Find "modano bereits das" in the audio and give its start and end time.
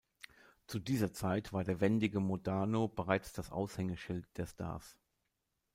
2.19-3.51